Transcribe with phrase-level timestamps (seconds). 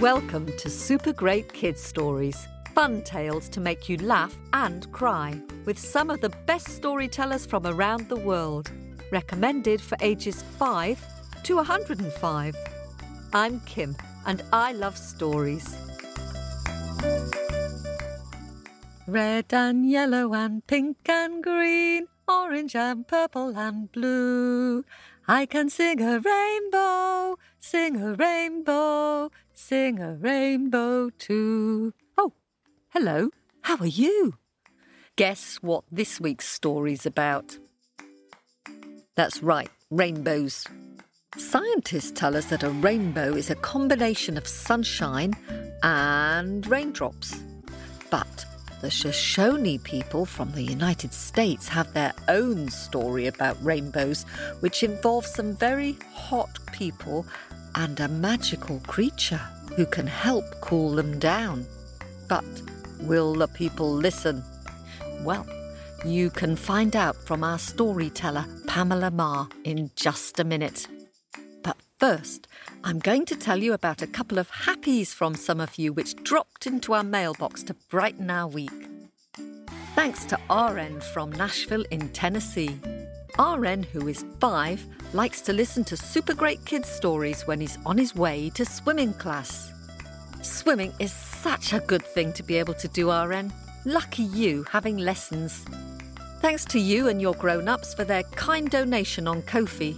[0.00, 5.76] Welcome to Super Great Kids Stories, fun tales to make you laugh and cry, with
[5.76, 8.70] some of the best storytellers from around the world.
[9.10, 11.04] Recommended for ages 5
[11.42, 12.56] to 105.
[13.32, 15.87] I'm Kim, and I love stories.
[19.08, 24.84] Red and yellow and pink and green, orange and purple and blue.
[25.26, 31.94] I can sing a rainbow, sing a rainbow, sing a rainbow too.
[32.18, 32.34] Oh,
[32.90, 33.30] hello,
[33.62, 34.34] how are you?
[35.16, 37.56] Guess what this week's story's about?
[39.14, 40.66] That's right, rainbows.
[41.38, 45.32] Scientists tell us that a rainbow is a combination of sunshine
[45.82, 47.42] and raindrops.
[48.10, 48.44] But
[48.80, 54.24] the Shoshone people from the United States have their own story about rainbows,
[54.60, 57.26] which involves some very hot people
[57.74, 59.40] and a magical creature
[59.76, 61.66] who can help cool them down.
[62.28, 62.44] But
[63.00, 64.42] will the people listen?
[65.22, 65.46] Well,
[66.04, 70.86] you can find out from our storyteller, Pamela Marre, in just a minute.
[71.98, 72.46] First,
[72.84, 76.14] I'm going to tell you about a couple of happies from some of you which
[76.22, 78.88] dropped into our mailbox to brighten our week.
[79.96, 82.78] Thanks to RN from Nashville in Tennessee.
[83.36, 87.98] RN, who is five, likes to listen to super great kids' stories when he's on
[87.98, 89.72] his way to swimming class.
[90.40, 93.52] Swimming is such a good thing to be able to do, RN.
[93.84, 95.64] Lucky you having lessons.
[96.42, 99.96] Thanks to you and your grown ups for their kind donation on Ko-fi.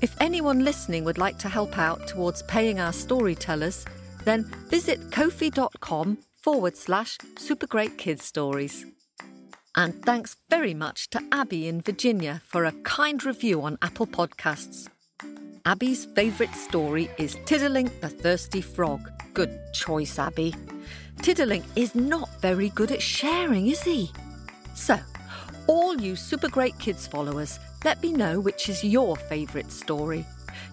[0.00, 3.84] If anyone listening would like to help out towards paying our storytellers,
[4.24, 8.86] then visit kofi.com forward slash super great kids stories.
[9.76, 14.88] And thanks very much to Abby in Virginia for a kind review on Apple Podcasts.
[15.64, 19.10] Abby's favourite story is Tiddalik the Thirsty Frog.
[19.34, 20.54] Good choice, Abby.
[21.18, 24.10] Tiddalik is not very good at sharing, is he?
[24.74, 24.98] So,
[25.66, 30.24] all you Super Great Kids followers, let me know which is your favourite story.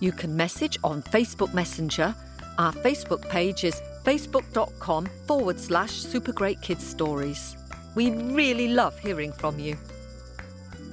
[0.00, 2.14] You can message on Facebook Messenger.
[2.58, 7.56] Our Facebook page is facebook.com forward slash Super Great Kids Stories.
[7.94, 9.76] We really love hearing from you.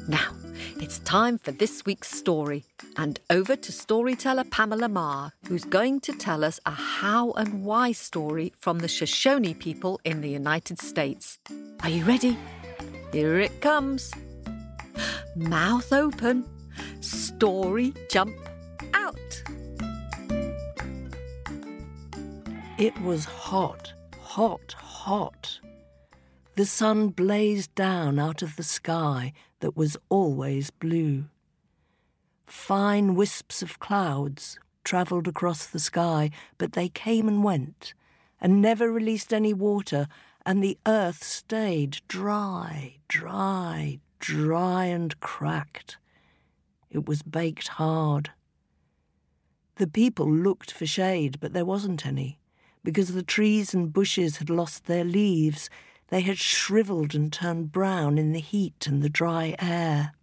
[0.08, 0.32] Now,
[0.80, 2.66] it's time for this week's story,
[2.98, 7.92] and over to storyteller Pamela Marre, who's going to tell us a how and why
[7.92, 11.38] story from the Shoshone people in the United States.
[11.84, 12.38] Are you ready?
[13.12, 14.12] Here it comes.
[15.36, 16.46] Mouth open.
[17.02, 18.36] Story jump
[18.94, 19.44] out.
[22.78, 25.60] It was hot, hot, hot.
[26.56, 31.26] The sun blazed down out of the sky that was always blue.
[32.46, 37.94] Fine wisps of clouds travelled across the sky, but they came and went,
[38.42, 40.08] and never released any water
[40.46, 45.98] and the earth stayed dry, dry, dry and cracked.
[46.90, 48.32] It was baked hard.
[49.76, 52.40] The people looked for shade, but there wasn't any,
[52.84, 55.70] because the trees and bushes had lost their leaves.
[56.10, 60.14] They had shriveled and turned brown in the heat and the dry air.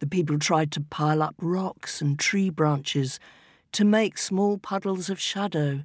[0.00, 3.20] The people tried to pile up rocks and tree branches
[3.70, 5.84] to make small puddles of shadow,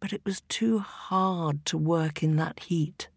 [0.00, 3.08] but it was too hard to work in that heat.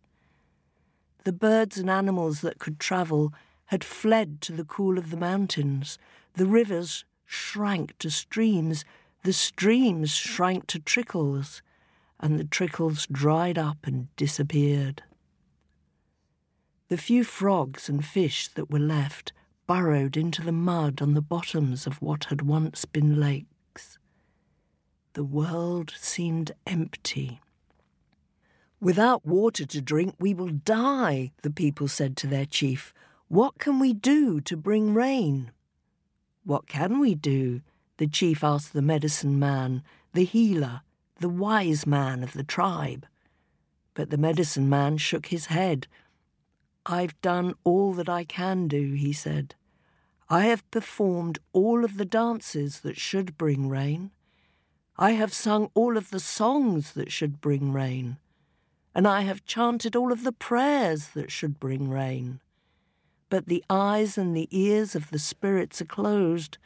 [1.28, 3.34] The birds and animals that could travel
[3.66, 6.00] had fled to the cool of the mountains.
[6.36, 8.86] The rivers shrank to streams,
[9.24, 11.62] the streams shrank to trickles,
[12.18, 15.04] and the trickles dried up and disappeared.
[16.88, 19.34] The few frogs and fish that were left
[19.68, 24.00] burrowed into the mud on the bottoms of what had once been lakes.
[25.12, 27.42] The world seemed empty.
[28.80, 32.94] Without water to drink, we will die, the people said to their chief.
[33.28, 35.52] What can we do to bring rain?
[36.44, 37.62] What can we do?
[37.98, 39.84] The chief asked the medicine man,
[40.14, 40.82] the healer,
[41.20, 43.08] the wise man of the tribe.
[43.96, 45.88] But the medicine man shook his head.
[46.86, 49.56] I've done all that I can do, he said.
[50.30, 54.12] I have performed all of the dances that should bring rain.
[54.98, 58.18] I have sung all of the songs that should bring rain,
[58.98, 62.40] and I have chanted all of the prayers that should bring rain.
[63.30, 66.58] But the eyes and the ears of the spirits are closed.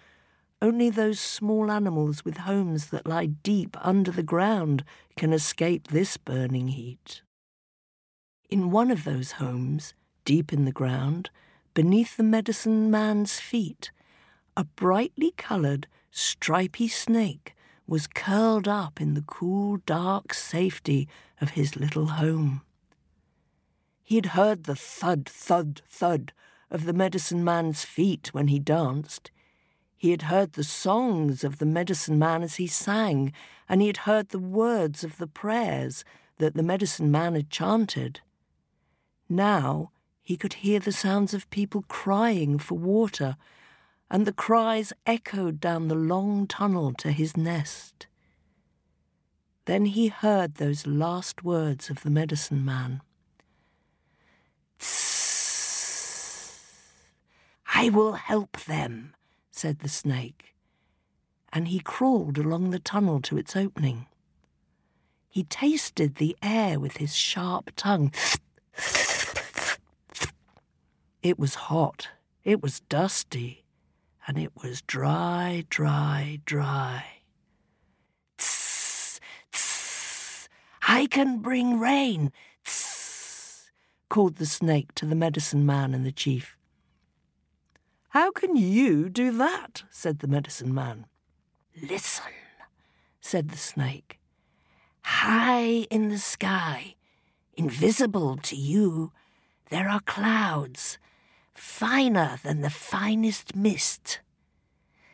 [0.61, 4.85] Only those small animals with homes that lie deep under the ground
[5.17, 7.21] can escape this burning heat.
[8.49, 9.93] In one of those homes,
[10.23, 11.31] deep in the ground,
[11.73, 13.91] beneath the medicine man's feet,
[14.55, 17.55] a brightly coloured, stripy snake
[17.91, 21.09] was curled up in the cool, dark safety
[21.41, 22.61] of his little home.
[24.01, 26.31] He had heard the thud, thud, thud
[26.69, 29.29] of the medicine man's feet when he danced.
[29.97, 33.33] He had heard the songs of the medicine man as he sang,
[33.67, 36.05] and he had heard the words of the prayers
[36.37, 38.21] that the medicine man had chanted.
[39.27, 39.91] Now
[40.21, 43.35] he could hear the sounds of people crying for water,
[44.11, 48.07] and the cries echoed down the long tunnel to his nest.
[49.63, 53.01] Then he heard those last words of the medicine man.
[57.73, 59.15] I will help them,
[59.49, 60.55] said the snake,
[61.53, 64.07] and he crawled along the tunnel to its opening.
[65.29, 68.11] He tasted the air with his sharp tongue.
[71.23, 72.09] It was hot,
[72.43, 73.63] it was dusty,
[74.27, 77.05] and it was dry, dry, dry.
[78.37, 79.19] Tss,
[79.51, 80.47] tss,
[80.87, 82.31] I can bring rain,
[82.65, 83.71] tss,
[84.09, 86.57] called the snake to the medicine man and the chief.
[88.09, 89.83] How can you do that?
[89.89, 91.05] said the medicine man.
[91.81, 92.25] Listen,
[93.21, 94.19] said the snake.
[95.03, 96.95] High in the sky,
[97.53, 99.11] invisible to you,
[99.69, 100.97] there are clouds,
[101.61, 104.19] finer than the finest mist.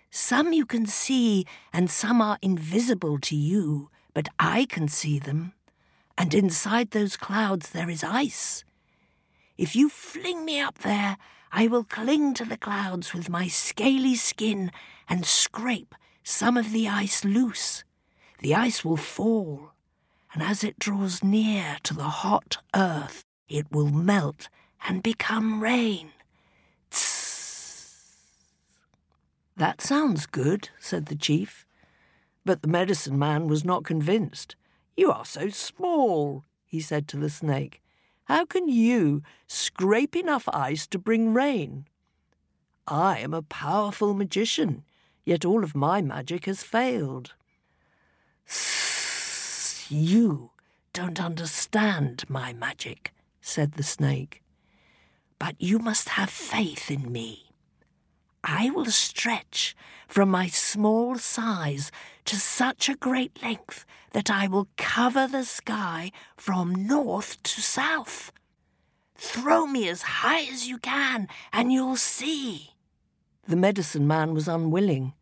[0.10, 5.54] Some you can see, and some are invisible to you, but I can see them.
[6.18, 8.64] And inside those clouds there is ice.
[9.58, 11.18] If you fling me up there,
[11.52, 14.72] I will cling to the clouds with my scaly skin
[15.10, 17.84] and scrape some of the ice loose.
[18.40, 19.72] The ice will fall,
[20.34, 24.48] and as it draws near to the hot earth, it will melt
[24.88, 26.12] and become rain.
[26.90, 28.18] Tss.
[29.58, 31.66] That sounds good, said the chief.
[32.46, 34.56] But the medicine man was not convinced.
[34.96, 37.82] You are so small, he said to the snake.
[38.26, 41.88] How can you scrape enough ice to bring rain?
[42.88, 44.84] I am a powerful magician,
[45.26, 47.34] yet all of my magic has failed.
[49.90, 50.52] You
[50.94, 53.12] don't understand my magic,
[53.42, 54.44] said the snake.
[55.40, 57.47] But you must have faith in me.
[58.50, 59.76] I will stretch
[60.08, 61.92] from my small size
[62.24, 68.32] to such a great length that I will cover the sky from north to south.
[69.16, 72.72] Throw me as high as you can, and you'll see.
[73.46, 75.14] The medicine man was unwilling,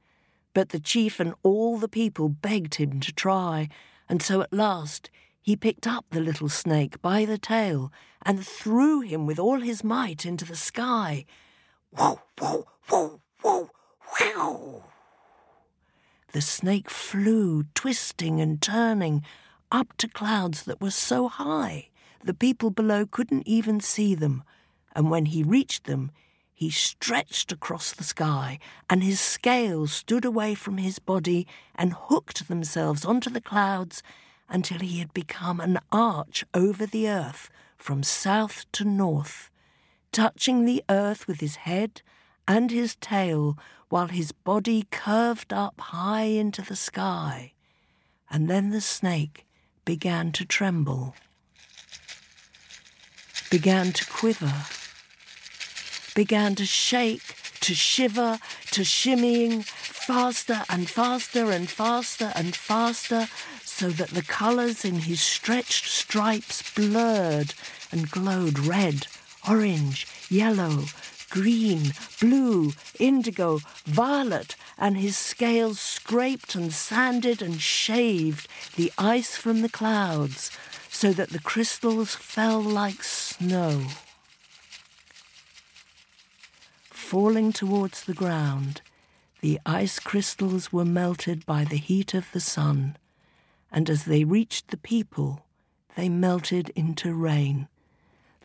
[0.54, 3.70] but the chief and all the people begged him to try,
[4.08, 5.10] and so at last
[5.42, 7.92] he picked up the little snake by the tail
[8.22, 11.26] and threw him with all his might into the sky.
[11.92, 13.70] Whoa, whoa, whoa, whoa,
[14.20, 14.84] whoa.
[16.34, 19.24] The snake flew, twisting and turning,
[19.72, 21.90] up to clouds that were so high
[22.26, 24.44] the people below couldn't even see them,
[24.96, 26.12] and when he reached them,
[26.52, 28.58] he stretched across the sky,
[28.90, 31.46] and his scales stood away from his body
[31.76, 34.02] and hooked themselves onto the clouds
[34.50, 39.52] until he had become an arch over the earth from south to north,
[40.12, 42.02] touching the earth with his head
[42.48, 43.58] and his tail
[43.90, 47.54] while his body curved up high into the sky.
[48.30, 49.46] And then the snake
[49.86, 51.16] began to tremble,
[53.50, 54.66] began to quiver,
[56.16, 58.40] began to shake, to shiver,
[58.72, 63.28] to shimmying faster and faster and faster and faster,
[63.64, 67.54] so that the colours in his stretched stripes blurred
[67.92, 69.08] and glowed red,
[69.48, 70.86] orange, yellow,
[71.30, 79.62] green, blue, indigo, violet, and his scales scraped and sanded and shaved the ice from
[79.62, 80.52] the clouds
[80.90, 83.88] so that the crystals fell like snow.
[86.90, 88.82] Falling towards the ground,
[89.42, 92.98] the ice crystals were melted by the heat of the sun,
[93.72, 95.46] and as they reached the people,
[95.96, 97.68] they melted into rain.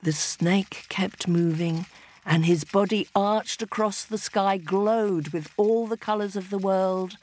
[0.02, 1.86] The snake kept moving,
[2.30, 7.16] and his body arched across the sky, glowed with all the colours of the world,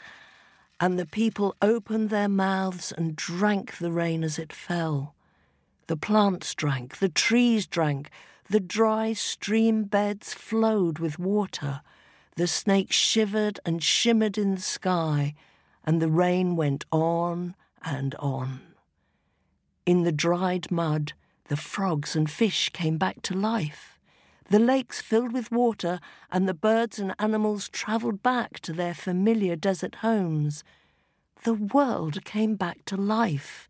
[0.82, 5.16] and the people opened their mouths and drank the rain as it fell.
[5.88, 8.10] The plants drank, the trees drank,
[8.50, 11.80] the dry stream beds flowed with water,
[12.36, 15.36] the snakes shivered and shimmered in the sky,
[15.86, 18.60] and the rain went on and on.
[19.86, 21.14] In the dried mud,
[21.48, 23.97] The frogs and fish came back to life.
[24.50, 26.00] The lakes filled with water,
[26.32, 30.64] and the birds and animals travelled back to their familiar desert homes.
[31.44, 33.68] The world came back to life.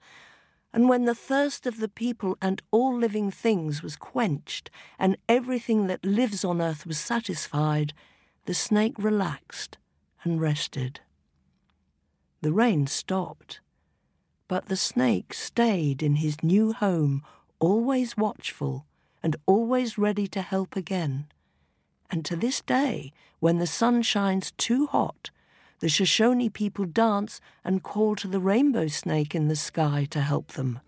[0.72, 4.69] And when the thirst of the people and all living things was quenched,
[5.00, 7.93] and everything that lives on earth was satisfied,
[8.46, 9.79] the snake relaxed
[10.24, 11.00] and rested.
[12.41, 13.62] The rain stopped,
[14.48, 17.24] but the snake stayed in his new home,
[17.60, 18.87] always watchful
[19.24, 21.27] and always ready to help again.
[22.09, 25.29] And to this day, when the sun shines too hot,
[25.79, 30.53] the Shoshone people dance and call to the rainbow snake in the sky to help
[30.53, 30.79] them.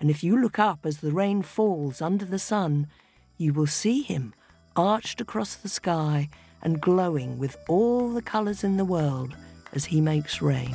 [0.00, 2.88] And if you look up as the rain falls under the sun,
[3.36, 4.34] you will see him
[4.76, 6.28] arched across the sky
[6.62, 9.36] and glowing with all the colours in the world
[9.72, 10.74] as he makes rain.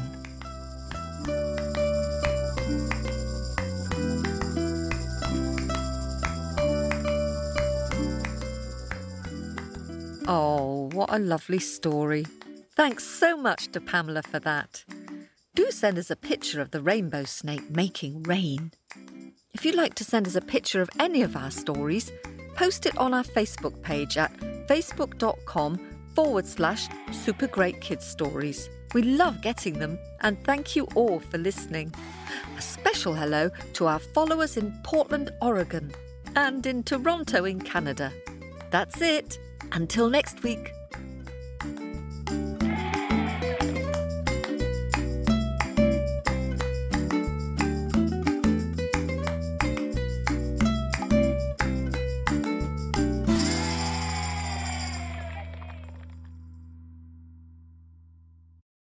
[10.27, 12.25] Oh, what a lovely story.
[12.75, 14.83] Thanks so much to Pamela for that.
[15.53, 18.71] Do send us a picture of the rainbow snake making rain.
[19.53, 22.11] If you'd like to send us a picture of any of our stories,
[22.55, 24.35] post it on our Facebook page at
[24.67, 25.79] facebook.com
[26.15, 28.67] forward slash super great kids stories.
[28.95, 31.93] We love getting them and thank you all for listening.
[32.57, 35.91] A special hello to our followers in Portland, Oregon
[36.35, 38.11] and in Toronto in Canada.
[38.71, 39.37] That's it.
[39.73, 40.73] Until next week.